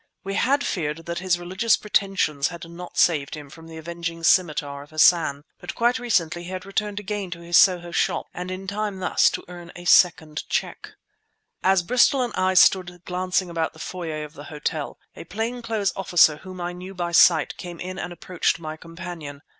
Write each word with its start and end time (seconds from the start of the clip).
We 0.23 0.33
had 0.33 0.65
feared 0.65 1.05
that 1.05 1.19
his 1.19 1.37
religious 1.37 1.77
pretensions 1.77 2.47
had 2.47 2.67
not 2.67 2.97
saved 2.97 3.35
him 3.35 3.51
from 3.51 3.67
the 3.67 3.77
avenging 3.77 4.23
scimitar 4.23 4.81
of 4.81 4.89
Hassan; 4.89 5.43
but 5.59 5.75
quite 5.75 5.99
recently 5.99 6.41
he 6.41 6.49
had 6.49 6.65
returned 6.65 6.99
again 6.99 7.29
to 7.29 7.41
his 7.41 7.55
Soho 7.55 7.91
shop, 7.91 8.25
and 8.33 8.49
in 8.49 8.65
time 8.65 8.97
thus 8.99 9.29
to 9.29 9.45
earn 9.47 9.71
a 9.75 9.85
second 9.85 10.49
cheque. 10.49 10.93
As 11.61 11.83
Bristol 11.83 12.23
and 12.23 12.33
I 12.33 12.55
stood 12.55 13.03
glancing 13.05 13.51
about 13.51 13.73
the 13.73 13.77
foyer 13.77 14.23
of 14.23 14.33
the 14.33 14.45
hotel, 14.45 14.97
a 15.15 15.23
plain 15.23 15.61
clothes 15.61 15.93
officer 15.95 16.37
whom 16.37 16.59
I 16.59 16.73
knew 16.73 16.95
by 16.95 17.11
sight 17.11 17.55
came 17.57 17.79
in 17.79 17.99
and 17.99 18.11
approached 18.11 18.57
my 18.57 18.77
companion. 18.77 19.43